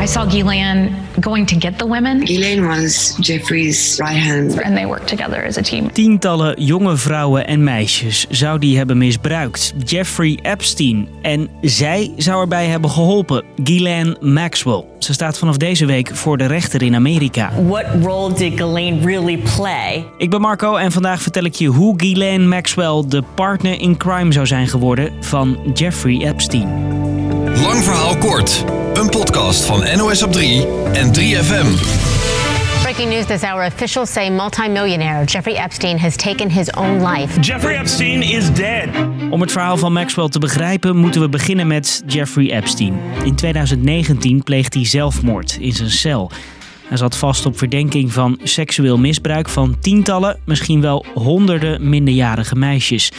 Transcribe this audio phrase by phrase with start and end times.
[0.00, 2.22] I saw Ghislaine going to get the women.
[2.28, 4.62] Elaine was Jeffrey's right hand.
[4.62, 5.92] And they worked together as a team.
[5.92, 9.74] Tientallen jonge vrouwen en meisjes zou die hebben misbruikt.
[9.84, 11.08] Jeffrey Epstein.
[11.22, 13.44] En zij zou erbij hebben geholpen.
[13.64, 14.84] Ghislaine Maxwell.
[14.98, 17.50] Ze staat vanaf deze week voor de rechter in Amerika.
[17.66, 20.04] What role did Ghislaine really play?
[20.18, 24.32] Ik ben Marco en vandaag vertel ik je hoe Ghislaine Maxwell de partner in crime
[24.32, 26.68] zou zijn geworden van Jeffrey Epstein.
[27.62, 28.64] Lang verhaal kort.
[29.08, 31.66] Een podcast van NOS op 3 en 3FM.
[32.82, 37.40] Breaking news this hour officials say multimillionaire Jeffrey Epstein has taken his own life.
[37.40, 38.88] Jeffrey Epstein is dead.
[39.30, 43.00] Om het verhaal van Maxwell te begrijpen moeten we beginnen met Jeffrey Epstein.
[43.24, 46.30] In 2019 pleegt hij zelfmoord in zijn cel.
[46.88, 53.12] Hij zat vast op verdenking van seksueel misbruik van tientallen, misschien wel honderden minderjarige meisjes.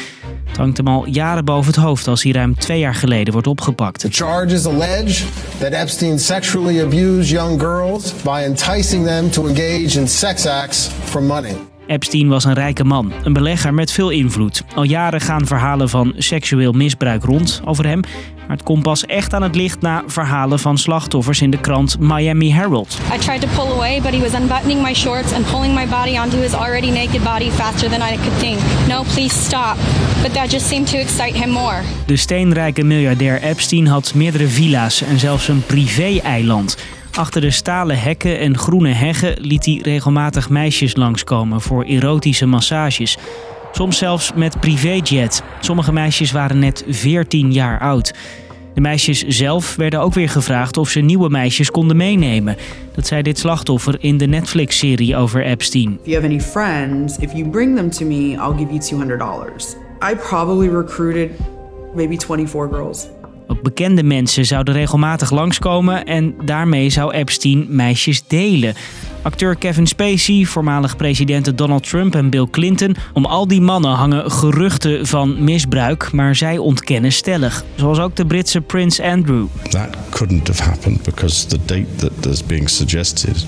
[0.47, 3.47] Het hangt hem al jaren boven het hoofd als hij ruim twee jaar geleden wordt
[3.47, 3.99] opgepakt.
[3.99, 5.23] The charges allege
[5.59, 11.23] that Epstein sexually abused young girls by enticing them to engage in sex acts for
[11.23, 11.55] money.
[11.87, 14.63] Epstein was een rijke man, een belegger met veel invloed.
[14.75, 18.01] Al jaren gaan verhalen van seksueel misbruik rond over hem.
[18.49, 21.99] Maar het komt pas echt aan het licht na verhalen van slachtoffers in de krant
[21.99, 22.97] Miami Herald.
[23.15, 26.19] I tried to pull away, but he was unbuttoning my shorts and pulling my body
[26.19, 28.59] onto his already naked body faster than I could think.
[28.87, 29.75] No, please stop.
[30.21, 31.81] But that just seemed to excite him more.
[32.05, 36.77] De steenrijke miljardair Epstein had meerdere villa's en zelfs een privé-eiland.
[37.11, 43.17] Achter de stalen hekken en groene heggen liet hij regelmatig meisjes langskomen voor erotische massages.
[43.71, 45.43] Soms zelfs met privéjet.
[45.59, 48.13] Sommige meisjes waren net 14 jaar oud.
[48.73, 52.55] De meisjes zelf werden ook weer gevraagd of ze nieuwe meisjes konden meenemen.
[52.95, 55.91] Dat zei dit slachtoffer in de Netflix-serie over Epstein.
[55.91, 59.75] If you have any friends, if you bring them to me, I'll give you $200.
[60.11, 61.29] I probably recruited
[61.95, 63.07] maybe 24 girls.
[63.51, 68.73] Ook bekende mensen zouden regelmatig langskomen en daarmee zou Epstein meisjes delen.
[69.21, 72.95] Acteur Kevin Spacey, voormalig presidenten Donald Trump en Bill Clinton.
[73.13, 77.63] Om al die mannen hangen geruchten van misbruik, maar zij ontkennen stellig.
[77.75, 79.45] Zoals ook de Britse prins Andrew.
[79.69, 83.45] That couldn't have happened because the date that is being suggested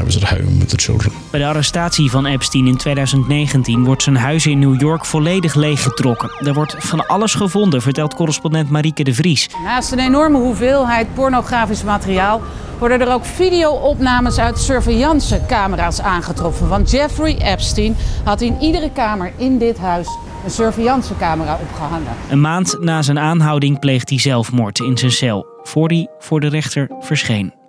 [0.00, 1.12] I was at home with the children.
[1.30, 6.30] Bij de arrestatie van Epstein in 2019 wordt zijn huis in New York volledig leeggetrokken.
[6.46, 9.48] Er wordt van alles gevonden, vertelt correspondent Marieke de Vries.
[9.64, 12.42] Naast een enorme hoeveelheid pornografisch materiaal
[12.78, 16.68] worden er ook videoopnames uit surveillancecamera's aangetroffen.
[16.68, 20.08] Want Jeffrey Epstein had in iedere kamer in dit huis
[20.44, 22.12] een surveillancecamera opgehangen.
[22.30, 26.48] Een maand na zijn aanhouding pleegt hij zelfmoord in zijn cel, voor hij voor de
[26.48, 27.63] rechter verscheen.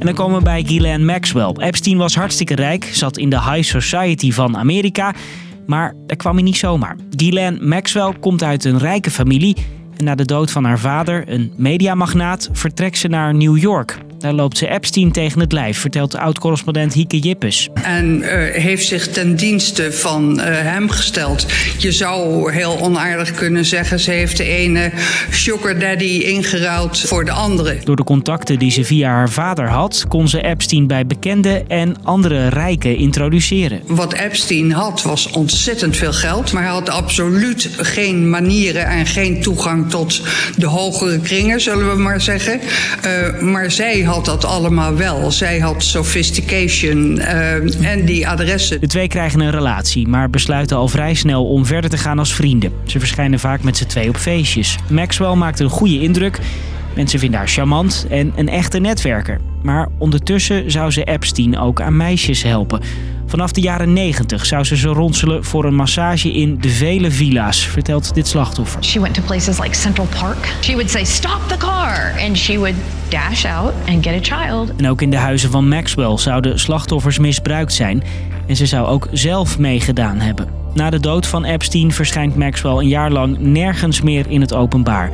[0.00, 1.52] En dan komen we bij Ghislaine Maxwell.
[1.56, 5.14] Epstein was hartstikke rijk, zat in de high society van Amerika.
[5.66, 6.96] Maar daar kwam hij niet zomaar.
[7.16, 9.56] Ghislaine Maxwell komt uit een rijke familie.
[9.96, 13.98] En na de dood van haar vader, een mediamagnaat, vertrekt ze naar New York.
[14.20, 17.68] Daar loopt ze Epstein tegen het lijf, vertelt oud-correspondent Hieke Jippes.
[17.82, 21.46] En uh, heeft zich ten dienste van uh, hem gesteld.
[21.78, 24.92] Je zou heel onaardig kunnen zeggen, ze heeft de ene
[25.30, 27.78] sugar daddy ingeruild voor de andere.
[27.84, 31.96] Door de contacten die ze via haar vader had, kon ze Epstein bij bekende en
[32.02, 33.80] andere rijken introduceren.
[33.86, 39.42] Wat Epstein had, was ontzettend veel geld, maar hij had absoluut geen manieren en geen
[39.42, 40.22] toegang tot
[40.56, 42.60] de hogere kringen, zullen we maar zeggen.
[43.06, 45.30] Uh, maar zij had dat allemaal wel.
[45.30, 48.80] Zij had sophistication uh, en die adressen.
[48.80, 52.34] De twee krijgen een relatie, maar besluiten al vrij snel om verder te gaan als
[52.34, 52.72] vrienden.
[52.84, 54.76] Ze verschijnen vaak met z'n twee op feestjes.
[54.88, 56.38] Maxwell maakt een goede indruk.
[56.94, 59.40] Mensen vinden haar charmant en een echte netwerker.
[59.62, 62.80] Maar ondertussen zou ze Epstein ook aan meisjes helpen.
[63.30, 67.66] Vanaf de jaren 90 zou ze ze ronselen voor een massage in de vele villa's,
[67.66, 68.84] vertelt dit slachtoffer.
[68.84, 70.54] She went to places like Central Park.
[70.60, 72.74] She would say stop the car and she would
[73.08, 74.76] dash out and get a child.
[74.76, 78.02] En ook in de huizen van Maxwell zouden slachtoffers misbruikt zijn
[78.46, 80.48] en ze zou ook zelf meegedaan hebben.
[80.74, 85.10] Na de dood van Epstein verschijnt Maxwell een jaar lang nergens meer in het openbaar.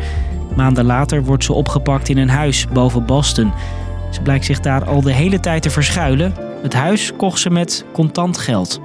[0.55, 3.53] Maanden later wordt ze opgepakt in een huis boven Boston.
[4.11, 6.35] Ze blijkt zich daar al de hele tijd te verschuilen.
[6.67, 8.81] Het huis kocht ze met contant geld.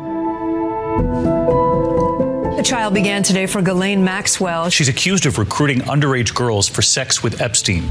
[2.55, 4.69] The trial began today for Ghislaine Maxwell.
[4.69, 7.83] She's accused of recruiting underage girls for sex with Epstein.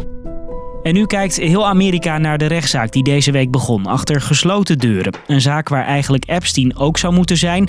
[0.83, 5.15] En nu kijkt heel Amerika naar de rechtszaak die deze week begon, achter gesloten deuren.
[5.27, 7.69] Een zaak waar eigenlijk Epstein ook zou moeten zijn,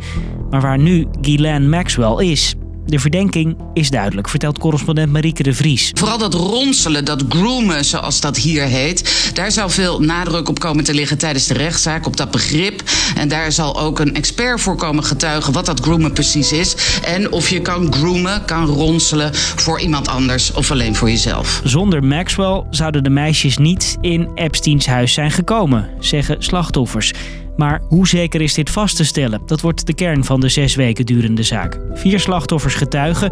[0.50, 2.56] maar waar nu Ghislaine Maxwell is.
[2.92, 5.92] De verdenking is duidelijk, vertelt correspondent Marieke de Vries.
[5.94, 10.84] Vooral dat ronselen, dat groomen, zoals dat hier heet, daar zal veel nadruk op komen
[10.84, 12.82] te liggen tijdens de rechtszaak, op dat begrip.
[13.16, 16.76] En daar zal ook een expert voor komen getuigen wat dat groomen precies is.
[17.04, 21.62] En of je kan groomen, kan ronselen voor iemand anders of alleen voor jezelf.
[21.64, 27.14] Zonder Maxwell zouden de meisjes niet in Epsteins huis zijn gekomen, zeggen slachtoffers.
[27.58, 29.42] Maar hoe zeker is dit vast te stellen?
[29.46, 31.80] Dat wordt de kern van de zes weken durende zaak.
[31.94, 33.32] Vier slachtoffers getuigen,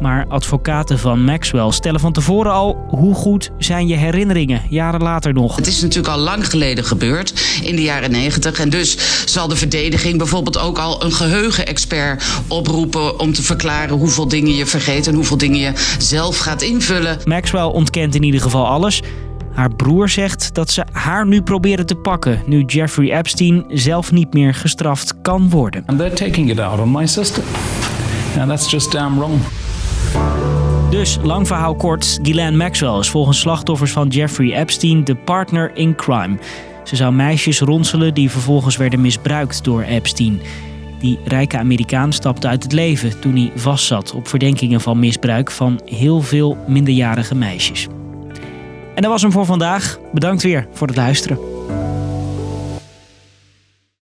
[0.00, 5.32] maar advocaten van Maxwell stellen van tevoren al hoe goed zijn je herinneringen, jaren later
[5.32, 5.56] nog.
[5.56, 8.60] Het is natuurlijk al lang geleden gebeurd, in de jaren negentig.
[8.60, 14.28] En dus zal de verdediging bijvoorbeeld ook al een geheugenexpert oproepen om te verklaren hoeveel
[14.28, 17.18] dingen je vergeet en hoeveel dingen je zelf gaat invullen.
[17.24, 19.02] Maxwell ontkent in ieder geval alles.
[19.54, 24.32] Haar broer zegt dat ze haar nu proberen te pakken, nu Jeffrey Epstein zelf niet
[24.32, 25.82] meer gestraft kan worden.
[25.86, 27.42] And they're taking it out on my sister.
[28.38, 29.40] And that's just damn wrong.
[30.90, 35.94] Dus, lang verhaal kort, Ghislaine Maxwell is volgens slachtoffers van Jeffrey Epstein de partner in
[35.94, 36.38] crime.
[36.84, 40.40] Ze zou meisjes ronselen die vervolgens werden misbruikt door Epstein.
[41.00, 45.80] Die rijke Amerikaan stapte uit het leven toen hij vastzat op verdenkingen van misbruik van
[45.84, 47.88] heel veel minderjarige meisjes.
[48.94, 49.98] En dat was hem voor vandaag.
[50.12, 51.53] Bedankt weer voor het luisteren.